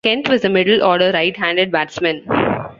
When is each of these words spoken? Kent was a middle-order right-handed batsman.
Kent 0.03 0.27
was 0.29 0.43
a 0.43 0.49
middle-order 0.49 1.11
right-handed 1.11 1.71
batsman. 1.71 2.23